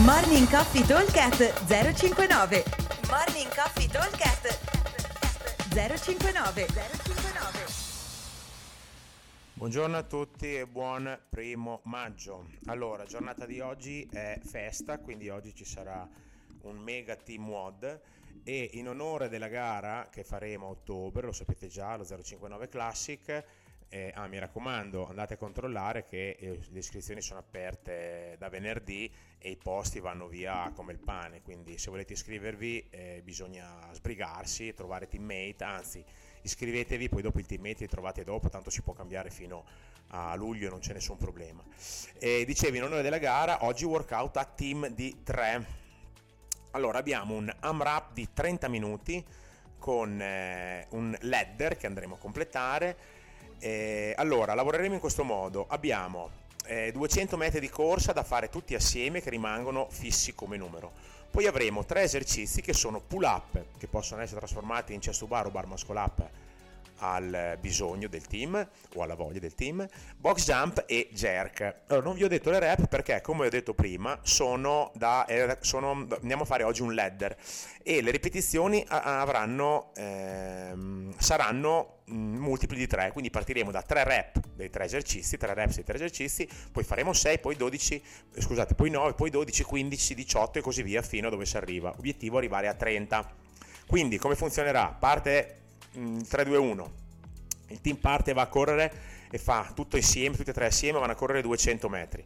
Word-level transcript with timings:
Morning 0.00 0.48
Coffee 0.48 0.86
Talkcast 0.86 1.66
059 1.66 2.64
Morning 3.10 3.54
Coffee 3.54 3.86
Talkcast 3.88 4.58
059 5.68 6.66
059 6.66 7.66
Buongiorno 9.52 9.98
a 9.98 10.02
tutti 10.02 10.56
e 10.56 10.66
buon 10.66 11.20
primo 11.28 11.80
maggio. 11.84 12.46
Allora, 12.68 13.04
giornata 13.04 13.44
di 13.44 13.60
oggi 13.60 14.08
è 14.10 14.40
festa, 14.42 14.98
quindi 14.98 15.28
oggi 15.28 15.54
ci 15.54 15.66
sarà 15.66 16.08
un 16.62 16.78
mega 16.78 17.14
team 17.14 17.46
WOD. 17.46 18.00
E 18.44 18.70
in 18.72 18.88
onore 18.88 19.28
della 19.28 19.48
gara 19.48 20.08
che 20.10 20.24
faremo 20.24 20.68
a 20.68 20.70
ottobre, 20.70 21.26
lo 21.26 21.32
sapete 21.32 21.68
già, 21.68 21.96
lo 21.96 22.06
059 22.06 22.68
Classic, 22.68 23.44
eh, 23.92 24.10
ah, 24.14 24.26
mi 24.26 24.38
raccomando, 24.38 25.06
andate 25.06 25.34
a 25.34 25.36
controllare 25.36 26.06
che 26.06 26.30
eh, 26.40 26.58
le 26.70 26.78
iscrizioni 26.78 27.20
sono 27.20 27.40
aperte 27.40 28.36
da 28.38 28.48
venerdì 28.48 29.12
e 29.36 29.50
i 29.50 29.56
posti 29.56 30.00
vanno 30.00 30.28
via 30.28 30.72
come 30.74 30.92
il 30.92 30.98
pane, 30.98 31.42
quindi 31.42 31.76
se 31.76 31.90
volete 31.90 32.14
iscrivervi 32.14 32.88
eh, 32.88 33.20
bisogna 33.22 33.92
sbrigarsi, 33.92 34.72
trovare 34.72 35.08
teammate, 35.08 35.62
anzi 35.64 36.02
iscrivetevi, 36.40 37.10
poi 37.10 37.20
dopo 37.20 37.38
il 37.38 37.44
teammate 37.44 37.80
li 37.80 37.88
trovate 37.88 38.24
dopo, 38.24 38.48
tanto 38.48 38.70
si 38.70 38.80
può 38.80 38.94
cambiare 38.94 39.28
fino 39.28 39.66
a 40.08 40.34
luglio, 40.36 40.70
non 40.70 40.78
c'è 40.78 40.94
nessun 40.94 41.18
problema. 41.18 41.62
E 42.18 42.46
dicevi, 42.46 42.78
in 42.78 42.84
onore 42.84 43.02
della 43.02 43.18
gara, 43.18 43.66
oggi 43.66 43.84
workout 43.84 44.38
a 44.38 44.44
team 44.46 44.88
di 44.88 45.20
3. 45.22 45.80
Allora 46.70 46.96
abbiamo 46.96 47.34
un 47.34 47.54
AMRAP 47.60 48.14
di 48.14 48.32
30 48.32 48.68
minuti 48.68 49.22
con 49.78 50.18
eh, 50.18 50.86
un 50.90 51.14
ladder 51.20 51.76
che 51.76 51.86
andremo 51.86 52.14
a 52.14 52.18
completare 52.18 53.20
eh, 53.62 54.12
allora, 54.16 54.54
lavoreremo 54.54 54.94
in 54.94 55.00
questo 55.00 55.22
modo. 55.22 55.66
Abbiamo 55.68 56.30
eh, 56.66 56.90
200 56.90 57.36
metri 57.36 57.60
di 57.60 57.68
corsa 57.68 58.12
da 58.12 58.24
fare 58.24 58.48
tutti 58.48 58.74
assieme 58.74 59.22
che 59.22 59.30
rimangono 59.30 59.86
fissi 59.88 60.34
come 60.34 60.56
numero. 60.56 60.90
Poi 61.30 61.46
avremo 61.46 61.84
tre 61.84 62.02
esercizi 62.02 62.60
che 62.60 62.72
sono 62.72 63.00
pull 63.00 63.22
up, 63.22 63.64
che 63.78 63.86
possono 63.86 64.20
essere 64.20 64.40
trasformati 64.40 64.92
in 64.92 64.98
chest 64.98 65.24
bar 65.26 65.46
o 65.46 65.50
bar 65.50 65.66
muscle 65.66 65.98
up 65.98 66.28
al 67.02 67.56
bisogno 67.60 68.08
del 68.08 68.26
team 68.26 68.68
o 68.94 69.02
alla 69.02 69.14
voglia 69.14 69.38
del 69.38 69.54
team, 69.54 69.86
box 70.16 70.44
jump 70.44 70.84
e 70.86 71.08
jerk. 71.12 71.82
Allora, 71.86 72.06
non 72.06 72.16
vi 72.16 72.24
ho 72.24 72.28
detto 72.28 72.50
le 72.50 72.58
rep 72.58 72.86
perché, 72.86 73.20
come 73.20 73.46
ho 73.46 73.50
detto 73.50 73.74
prima, 73.74 74.18
sono 74.22 74.90
da, 74.94 75.24
eh, 75.26 75.58
sono, 75.60 76.06
andiamo 76.20 76.42
a 76.42 76.46
fare 76.46 76.62
oggi 76.64 76.82
un 76.82 76.94
ladder 76.94 77.36
e 77.82 78.00
le 78.02 78.10
ripetizioni 78.10 78.84
avranno, 78.88 79.90
ehm, 79.94 81.14
saranno 81.18 82.00
multipli 82.12 82.76
di 82.76 82.86
3, 82.86 83.10
quindi 83.12 83.30
partiremo 83.30 83.70
da 83.70 83.82
3 83.82 84.04
rep 84.04 84.40
dei 84.54 84.70
3 84.70 84.84
esercizi, 84.84 85.36
3 85.36 85.54
reps 85.54 85.76
dei 85.76 85.84
3 85.84 85.94
esercizi, 85.94 86.48
poi 86.70 86.84
faremo 86.84 87.12
6, 87.12 87.38
poi 87.38 87.56
12, 87.56 88.02
scusate, 88.38 88.74
poi 88.74 88.90
9, 88.90 89.14
poi 89.14 89.30
12, 89.30 89.64
15, 89.64 90.14
18 90.14 90.58
e 90.58 90.62
così 90.62 90.82
via 90.82 91.02
fino 91.02 91.28
a 91.28 91.30
dove 91.30 91.46
si 91.46 91.56
arriva. 91.56 91.94
Obiettivo 91.96 92.38
arrivare 92.38 92.68
a 92.68 92.74
30. 92.74 93.34
Quindi 93.86 94.18
come 94.18 94.34
funzionerà? 94.34 94.88
Parte 94.88 95.56
3-2-1. 95.94 96.74
Mm, 96.74 96.80
Il 97.68 97.80
team 97.80 97.96
parte 97.96 98.32
va 98.32 98.42
a 98.42 98.46
correre 98.48 98.92
e 99.30 99.38
fa 99.38 99.72
tutto 99.74 99.96
insieme, 99.96 100.36
tutti 100.36 100.50
e 100.50 100.52
tre 100.52 100.66
assieme 100.66 100.98
vanno 100.98 101.12
a 101.12 101.14
correre 101.14 101.40
200 101.42 101.88
metri. 101.88 102.24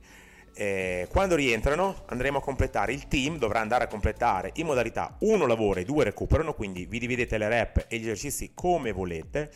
Eh, 0.58 1.06
quando 1.10 1.34
rientrano 1.34 2.04
andremo 2.06 2.38
a 2.38 2.40
completare 2.40 2.94
il 2.94 3.08
team 3.08 3.36
dovrà 3.36 3.60
andare 3.60 3.84
a 3.84 3.88
completare 3.88 4.52
in 4.54 4.64
modalità 4.64 5.14
1 5.18 5.46
lavora 5.46 5.80
e 5.80 5.84
2 5.84 6.04
recuperano 6.04 6.54
quindi 6.54 6.86
vi 6.86 6.98
dividete 6.98 7.36
le 7.36 7.48
rep 7.48 7.84
e 7.88 7.98
gli 7.98 8.04
esercizi 8.04 8.52
come 8.54 8.90
volete. 8.90 9.50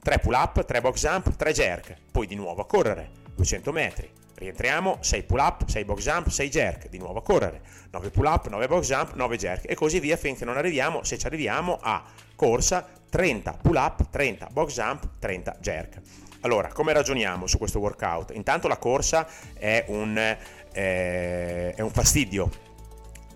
3 0.00 0.18
pull 0.20 0.34
up 0.34 0.64
3 0.64 0.80
box 0.80 1.00
jump 1.00 1.34
3 1.34 1.52
jerk 1.52 1.96
poi 2.12 2.28
di 2.28 2.36
nuovo 2.36 2.62
a 2.62 2.66
correre 2.66 3.10
200 3.34 3.72
metri. 3.72 4.08
Rientriamo 4.36 4.98
6 5.00 5.22
pull 5.24 5.38
up 5.40 5.66
6 5.66 5.84
box 5.84 6.02
jump 6.02 6.28
6 6.28 6.48
jerk 6.48 6.88
di 6.90 6.98
nuovo 6.98 7.18
a 7.18 7.22
correre. 7.22 7.62
9 7.90 8.10
pull 8.10 8.26
up 8.26 8.46
9 8.46 8.68
box 8.68 8.86
jump 8.86 9.14
9 9.14 9.36
jerk 9.36 9.68
e 9.68 9.74
così 9.74 9.98
via 9.98 10.16
finché 10.16 10.44
non 10.44 10.56
arriviamo 10.56 11.02
se 11.02 11.18
ci 11.18 11.26
arriviamo 11.26 11.76
a 11.82 12.04
corsa 12.36 12.86
30 13.10 13.58
pull 13.62 13.74
up, 13.74 14.10
30 14.10 14.46
box 14.52 14.74
jump, 14.74 15.08
30 15.18 15.56
jerk. 15.60 16.00
Allora, 16.40 16.68
come 16.68 16.92
ragioniamo 16.92 17.46
su 17.46 17.58
questo 17.58 17.78
workout? 17.78 18.32
Intanto 18.34 18.68
la 18.68 18.76
corsa 18.76 19.26
è 19.54 19.84
un, 19.88 20.16
eh, 20.16 21.74
è 21.74 21.80
un 21.80 21.90
fastidio, 21.90 22.50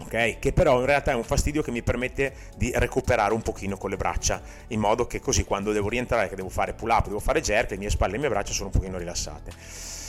ok? 0.02 0.38
Che 0.38 0.52
però 0.52 0.78
in 0.80 0.86
realtà 0.86 1.12
è 1.12 1.14
un 1.14 1.24
fastidio 1.24 1.62
che 1.62 1.70
mi 1.70 1.82
permette 1.82 2.34
di 2.56 2.70
recuperare 2.74 3.32
un 3.32 3.42
pochino 3.42 3.76
con 3.76 3.90
le 3.90 3.96
braccia, 3.96 4.40
in 4.68 4.80
modo 4.80 5.06
che 5.06 5.20
così 5.20 5.44
quando 5.44 5.72
devo 5.72 5.88
rientrare, 5.88 6.28
che 6.28 6.36
devo 6.36 6.50
fare 6.50 6.74
pull 6.74 6.90
up, 6.90 7.06
devo 7.06 7.20
fare 7.20 7.40
jerk, 7.40 7.70
le 7.70 7.78
mie 7.78 7.90
spalle 7.90 8.12
e 8.12 8.14
le 8.14 8.20
mie 8.20 8.28
braccia 8.28 8.52
sono 8.52 8.70
un 8.72 8.78
pochino 8.78 8.98
rilassate. 8.98 9.99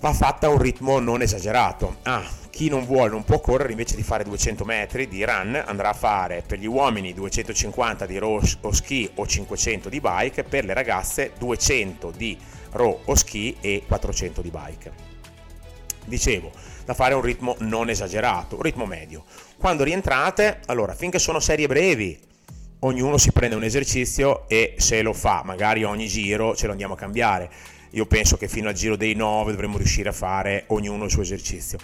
Va 0.00 0.12
fatta 0.12 0.46
a 0.46 0.50
un 0.50 0.58
ritmo 0.58 1.00
non 1.00 1.22
esagerato. 1.22 1.96
Ah, 2.02 2.22
chi 2.50 2.68
non 2.68 2.84
vuole, 2.84 3.10
non 3.10 3.24
può 3.24 3.40
correre, 3.40 3.72
invece 3.72 3.96
di 3.96 4.04
fare 4.04 4.22
200 4.22 4.64
metri 4.64 5.08
di 5.08 5.24
run, 5.24 5.60
andrà 5.66 5.88
a 5.88 5.92
fare 5.92 6.44
per 6.46 6.60
gli 6.60 6.66
uomini 6.66 7.12
250 7.12 8.06
di 8.06 8.16
row 8.18 8.40
o 8.60 8.72
ski 8.72 9.10
o 9.16 9.26
500 9.26 9.88
di 9.88 10.00
bike, 10.00 10.44
per 10.44 10.64
le 10.64 10.72
ragazze 10.72 11.32
200 11.36 12.12
di 12.16 12.38
row 12.72 13.00
o 13.06 13.14
ski 13.16 13.56
e 13.60 13.82
400 13.88 14.40
di 14.40 14.50
bike. 14.50 14.92
Dicevo, 16.04 16.52
da 16.84 16.94
fare 16.94 17.14
un 17.14 17.22
ritmo 17.22 17.56
non 17.58 17.90
esagerato, 17.90 18.54
un 18.54 18.62
ritmo 18.62 18.86
medio. 18.86 19.24
Quando 19.58 19.82
rientrate, 19.82 20.60
allora, 20.66 20.94
finché 20.94 21.18
sono 21.18 21.40
serie 21.40 21.66
brevi, 21.66 22.16
ognuno 22.80 23.18
si 23.18 23.32
prende 23.32 23.56
un 23.56 23.64
esercizio 23.64 24.48
e 24.48 24.74
se 24.78 25.02
lo 25.02 25.12
fa, 25.12 25.42
magari 25.44 25.82
ogni 25.82 26.06
giro 26.06 26.54
ce 26.54 26.66
lo 26.66 26.72
andiamo 26.72 26.94
a 26.94 26.96
cambiare. 26.96 27.50
Io 27.90 28.06
penso 28.06 28.36
che 28.36 28.48
fino 28.48 28.68
al 28.68 28.74
giro 28.74 28.96
dei 28.96 29.14
9 29.14 29.52
dovremmo 29.52 29.76
riuscire 29.76 30.08
a 30.08 30.12
fare 30.12 30.64
ognuno 30.68 31.04
il 31.04 31.10
suo 31.10 31.22
esercizio 31.22 31.78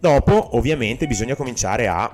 Dopo, 0.00 0.56
ovviamente, 0.56 1.08
bisogna 1.08 1.34
cominciare 1.34 1.88
a, 1.88 2.08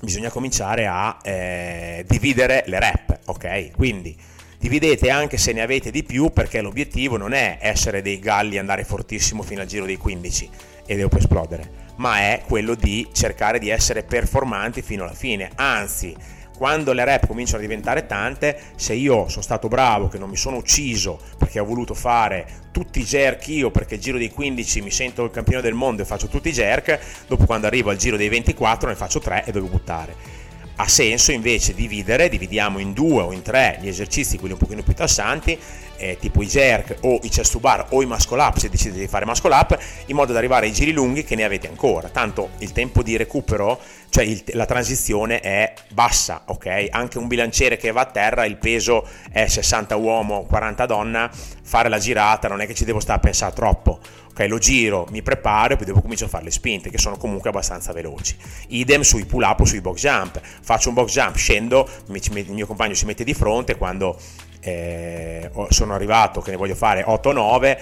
bisogna 0.00 0.30
cominciare 0.30 0.86
a 0.86 1.18
eh, 1.20 2.04
dividere 2.06 2.62
le 2.66 2.78
rep, 2.78 3.18
ok? 3.24 3.72
Quindi 3.72 4.16
dividete 4.56 5.10
anche 5.10 5.36
se 5.36 5.52
ne 5.52 5.62
avete 5.62 5.90
di 5.90 6.04
più 6.04 6.30
perché 6.30 6.60
l'obiettivo 6.60 7.16
non 7.16 7.32
è 7.32 7.58
essere 7.60 8.02
dei 8.02 8.20
galli 8.20 8.54
e 8.54 8.60
andare 8.60 8.84
fortissimo 8.84 9.42
fino 9.42 9.62
al 9.62 9.66
giro 9.66 9.84
dei 9.84 9.96
15 9.96 10.50
e 10.86 10.94
devo 10.94 11.16
esplodere, 11.16 11.88
ma 11.96 12.18
è 12.18 12.42
quello 12.46 12.76
di 12.76 13.08
cercare 13.10 13.58
di 13.58 13.68
essere 13.68 14.04
performanti 14.04 14.80
fino 14.80 15.02
alla 15.02 15.12
fine, 15.12 15.50
anzi 15.56 16.14
quando 16.60 16.92
le 16.92 17.06
rep 17.06 17.26
cominciano 17.26 17.56
a 17.56 17.62
diventare 17.62 18.04
tante, 18.04 18.60
se 18.76 18.92
io 18.92 19.30
sono 19.30 19.40
stato 19.40 19.66
bravo, 19.66 20.08
che 20.08 20.18
non 20.18 20.28
mi 20.28 20.36
sono 20.36 20.58
ucciso 20.58 21.18
perché 21.38 21.58
ho 21.58 21.64
voluto 21.64 21.94
fare 21.94 22.68
tutti 22.70 23.00
i 23.00 23.04
jerk 23.04 23.48
io, 23.48 23.70
perché 23.70 23.94
il 23.94 24.02
giro 24.02 24.18
dei 24.18 24.30
15 24.30 24.82
mi 24.82 24.90
sento 24.90 25.24
il 25.24 25.30
campione 25.30 25.62
del 25.62 25.72
mondo 25.72 26.02
e 26.02 26.04
faccio 26.04 26.28
tutti 26.28 26.50
i 26.50 26.52
jerk, 26.52 26.98
dopo 27.26 27.46
quando 27.46 27.66
arrivo 27.66 27.88
al 27.88 27.96
giro 27.96 28.18
dei 28.18 28.28
24 28.28 28.90
ne 28.90 28.94
faccio 28.94 29.20
3 29.20 29.44
e 29.46 29.52
devo 29.52 29.68
buttare. 29.68 30.39
Ha 30.80 30.88
senso 30.88 31.30
invece 31.30 31.74
dividere, 31.74 32.30
dividiamo 32.30 32.78
in 32.78 32.94
due 32.94 33.20
o 33.20 33.32
in 33.32 33.42
tre 33.42 33.76
gli 33.82 33.88
esercizi, 33.88 34.38
quelli 34.38 34.54
un 34.54 34.58
pochino 34.58 34.82
più 34.82 34.94
tassanti, 34.94 35.58
eh, 35.98 36.16
tipo 36.18 36.40
i 36.40 36.46
jerk 36.46 36.96
o 37.02 37.18
i 37.22 37.28
chest 37.28 37.52
to 37.52 37.58
bar 37.58 37.88
o 37.90 38.00
i 38.00 38.06
muscle 38.06 38.40
up 38.40 38.56
se 38.56 38.70
decidete 38.70 39.00
di 39.00 39.06
fare 39.06 39.26
muscle 39.26 39.52
up, 39.52 39.78
in 40.06 40.16
modo 40.16 40.32
da 40.32 40.38
arrivare 40.38 40.64
ai 40.64 40.72
giri 40.72 40.92
lunghi 40.92 41.22
che 41.22 41.36
ne 41.36 41.44
avete 41.44 41.68
ancora. 41.68 42.08
Tanto 42.08 42.52
il 42.60 42.72
tempo 42.72 43.02
di 43.02 43.18
recupero 43.18 43.78
cioè 44.08 44.24
il, 44.24 44.42
la 44.54 44.66
transizione 44.66 45.40
è 45.40 45.72
bassa, 45.90 46.42
ok? 46.46 46.88
Anche 46.90 47.18
un 47.18 47.28
bilanciere 47.28 47.76
che 47.76 47.92
va 47.92 48.00
a 48.00 48.06
terra, 48.06 48.44
il 48.44 48.56
peso 48.56 49.06
è 49.30 49.46
60 49.46 49.94
uomo, 49.96 50.44
40 50.44 50.86
donna, 50.86 51.30
fare 51.62 51.88
la 51.88 51.98
girata 51.98 52.48
non 52.48 52.60
è 52.60 52.66
che 52.66 52.74
ci 52.74 52.84
devo 52.84 53.00
stare 53.00 53.18
a 53.18 53.22
pensare 53.22 53.54
troppo. 53.54 54.00
Lo 54.48 54.58
giro, 54.58 55.06
mi 55.10 55.22
preparo 55.22 55.74
e 55.74 55.76
poi 55.76 55.86
dopo 55.86 56.00
comincio 56.00 56.24
a 56.26 56.28
fare 56.28 56.44
le 56.44 56.50
spinte 56.50 56.90
che 56.90 56.98
sono 56.98 57.16
comunque 57.16 57.50
abbastanza 57.50 57.92
veloci. 57.92 58.36
Idem 58.68 59.02
sui 59.02 59.24
pull 59.24 59.42
up 59.42 59.60
o 59.60 59.64
sui 59.64 59.80
box 59.80 60.00
jump. 60.00 60.40
Faccio 60.40 60.88
un 60.88 60.94
box 60.94 61.12
jump, 61.12 61.36
scendo, 61.36 61.88
il 62.08 62.50
mio 62.50 62.66
compagno 62.66 62.94
si 62.94 63.06
mette 63.06 63.24
di 63.24 63.34
fronte 63.34 63.76
quando 63.76 64.18
eh, 64.60 65.50
sono 65.68 65.94
arrivato 65.94 66.40
che 66.40 66.50
ne 66.50 66.56
voglio 66.56 66.74
fare 66.74 67.04
8-9 67.04 67.78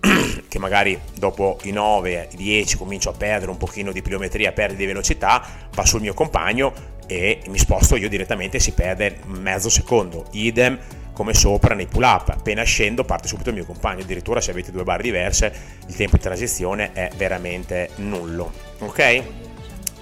che 0.48 0.58
magari 0.58 0.98
dopo 1.14 1.58
i 1.62 1.72
9, 1.72 2.28
i 2.32 2.36
10 2.36 2.76
comincio 2.76 3.10
a 3.10 3.12
perdere 3.12 3.50
un 3.50 3.58
pochino 3.58 3.92
di 3.92 4.02
pliometria, 4.02 4.52
perde 4.52 4.76
di 4.76 4.86
velocità, 4.86 5.44
va 5.74 5.84
sul 5.84 6.00
mio 6.00 6.14
compagno 6.14 6.98
e 7.06 7.40
mi 7.48 7.58
sposto 7.58 7.96
io 7.96 8.08
direttamente 8.08 8.58
si 8.58 8.72
perde 8.72 9.18
mezzo 9.26 9.68
secondo. 9.68 10.26
Idem 10.32 10.78
come 11.20 11.34
sopra 11.34 11.74
nei 11.74 11.84
pull 11.84 12.02
up, 12.02 12.30
appena 12.30 12.62
scendo 12.62 13.04
parte 13.04 13.28
subito 13.28 13.50
il 13.50 13.54
mio 13.56 13.66
compagno, 13.66 14.00
addirittura 14.00 14.40
se 14.40 14.52
avete 14.52 14.72
due 14.72 14.84
barre 14.84 15.02
diverse 15.02 15.52
il 15.86 15.94
tempo 15.94 16.16
di 16.16 16.22
transizione 16.22 16.92
è 16.94 17.10
veramente 17.14 17.90
nullo. 17.96 18.50
Ok? 18.78 19.22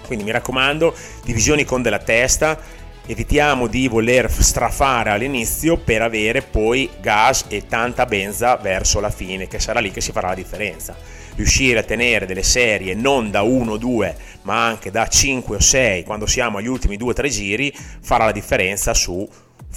Quindi 0.06 0.22
mi 0.22 0.30
raccomando, 0.30 0.94
divisioni 1.24 1.64
con 1.64 1.82
della 1.82 1.98
testa, 1.98 2.76
Evitiamo 3.10 3.68
di 3.68 3.88
voler 3.88 4.30
strafare 4.30 5.08
all'inizio 5.08 5.78
per 5.78 6.02
avere 6.02 6.42
poi 6.42 6.90
gas 7.00 7.46
e 7.48 7.66
tanta 7.66 8.04
benza 8.04 8.56
verso 8.56 9.00
la 9.00 9.08
fine, 9.08 9.48
che 9.48 9.58
sarà 9.58 9.80
lì 9.80 9.90
che 9.90 10.02
si 10.02 10.12
farà 10.12 10.28
la 10.28 10.34
differenza. 10.34 10.94
Riuscire 11.34 11.78
a 11.78 11.84
tenere 11.84 12.26
delle 12.26 12.42
serie 12.42 12.92
non 12.92 13.30
da 13.30 13.40
1 13.40 13.72
o 13.72 13.76
2, 13.78 14.16
ma 14.42 14.66
anche 14.66 14.90
da 14.90 15.08
5 15.08 15.56
o 15.56 15.58
6 15.58 16.04
quando 16.04 16.26
siamo 16.26 16.58
agli 16.58 16.66
ultimi 16.66 16.98
2 16.98 17.10
o 17.10 17.14
3 17.14 17.28
giri 17.30 17.74
farà 18.02 18.26
la 18.26 18.32
differenza 18.32 18.92
su 18.92 19.26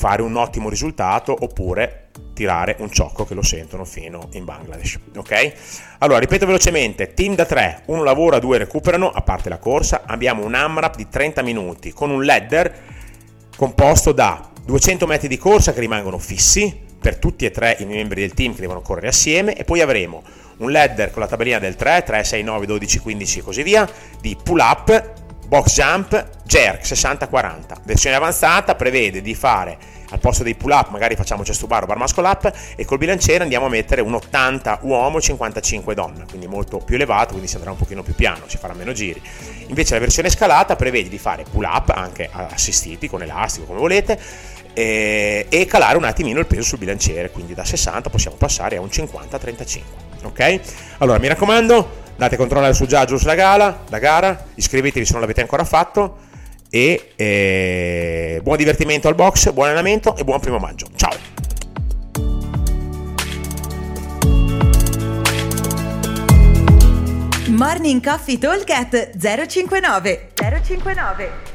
fare 0.02 0.24
un 0.24 0.36
ottimo 0.36 0.68
risultato 0.68 1.38
oppure 1.40 2.10
tirare 2.34 2.76
un 2.80 2.92
ciocco 2.92 3.24
che 3.24 3.36
lo 3.36 3.44
sentono 3.44 3.86
fino 3.86 4.30
in 4.32 4.46
Bangladesh. 4.46 4.98
Ok? 5.16 5.54
Allora, 6.00 6.18
ripeto 6.18 6.48
velocemente: 6.48 7.14
team 7.14 7.36
da 7.36 7.46
3, 7.46 7.84
uno 7.86 8.02
lavora, 8.02 8.40
due 8.40 8.58
recuperano, 8.58 9.12
a 9.12 9.22
parte 9.22 9.48
la 9.48 9.60
corsa. 9.60 10.02
Abbiamo 10.08 10.44
un 10.44 10.56
AMRAP 10.56 10.96
di 10.96 11.08
30 11.08 11.44
minuti 11.44 11.94
con 11.94 12.10
un 12.10 12.26
ladder 12.26 12.74
composto 13.56 14.12
da 14.12 14.50
200 14.66 15.06
metri 15.06 15.28
di 15.28 15.38
corsa 15.38 15.72
che 15.72 15.82
rimangono 15.82 16.18
fissi 16.18 16.76
per 17.00 17.18
tutti 17.18 17.46
e 17.46 17.52
tre 17.52 17.78
i 17.80 17.86
membri 17.86 18.22
del 18.22 18.34
team 18.34 18.56
che 18.56 18.62
devono 18.62 18.82
correre 18.82 19.10
assieme 19.10 19.56
e 19.56 19.66
poi 19.66 19.82
avremo 19.82 20.24
un 20.58 20.72
ladder 20.72 21.12
con 21.12 21.22
la 21.22 21.28
tabellina 21.28 21.60
del 21.60 21.76
3, 21.76 22.02
3, 22.04 22.24
6, 22.24 22.42
9, 22.42 22.66
12, 22.66 23.00
15 23.00 23.40
e 23.40 23.42
così 23.44 23.62
via, 23.62 23.88
di 24.20 24.36
pull 24.42 24.60
up, 24.60 25.14
box 25.48 25.76
jump, 25.76 26.41
jerk 26.52 26.84
60-40. 26.84 27.78
Versione 27.86 28.18
avanzata 28.18 28.76
prevede 28.76 29.22
di 29.22 29.34
fare 29.34 29.78
al 30.10 30.20
posto 30.20 30.44
dei 30.44 30.56
pull 30.56 30.72
up 30.72 30.90
magari 30.90 31.16
facciamo 31.16 31.44
chest 31.44 31.66
bar 31.66 31.84
o 31.84 31.86
bar 31.86 31.96
muscle 31.96 32.28
up 32.28 32.54
e 32.76 32.84
col 32.84 32.98
bilanciere 32.98 33.44
andiamo 33.44 33.68
a 33.68 33.70
mettere 33.70 34.02
un 34.02 34.14
80 34.14 34.80
uomo 34.82 35.22
55 35.22 35.96
donna 35.96 36.26
quindi 36.28 36.48
molto 36.48 36.80
più 36.80 36.96
elevato 36.96 37.30
quindi 37.30 37.48
si 37.48 37.56
andrà 37.56 37.72
un 37.72 37.78
pochino 37.78 38.04
più 38.04 38.14
piano 38.14 38.42
ci 38.48 38.58
farà 38.58 38.74
meno 38.74 38.92
giri 38.92 39.22
invece 39.68 39.94
la 39.94 40.02
versione 40.02 40.30
scalata 40.30 40.76
prevede 40.76 41.08
di 41.08 41.18
fare 41.18 41.46
pull 41.50 41.64
up 41.64 41.92
anche 41.96 42.30
assistiti 42.30 43.08
con 43.08 43.22
elastico 43.22 43.68
come 43.68 43.80
volete 43.80 44.20
e, 44.74 45.46
e 45.48 45.66
calare 45.66 45.96
un 45.96 46.04
attimino 46.04 46.42
il 46.42 46.46
peso 46.46 46.64
sul 46.64 46.80
bilanciere 46.80 47.32
quindi 47.32 47.54
da 47.54 47.64
60 47.64 48.10
possiamo 48.10 48.36
passare 48.36 48.76
a 48.76 48.82
un 48.82 48.88
50-35 48.88 49.80
ok 50.24 50.60
allora 50.98 51.20
mi 51.20 51.30
raccomando 51.30 52.00
date 52.18 52.36
controllo 52.36 52.74
sul 52.74 52.88
Giaggio 52.88 53.18
sulla 53.18 53.36
gara, 53.36 53.84
la 53.88 53.98
gara 53.98 54.46
iscrivetevi 54.56 55.06
se 55.06 55.14
non 55.14 55.22
l'avete 55.22 55.40
ancora 55.40 55.64
fatto 55.64 56.30
e 56.72 57.12
eh, 57.18 58.40
buon 58.42 58.58
divertimento 58.58 59.10
al 59.10 59.16
box, 59.16 59.52
buon 59.52 59.68
allenamento 59.68 60.16
e 60.16 60.24
buon 60.24 60.40
primo 60.40 60.58
maggio. 60.58 60.88
Ciao! 60.96 61.12
Morning 67.50 68.02
Coffee 68.02 68.40
Talk 68.40 68.72
059 69.20 70.30
059 70.34 71.51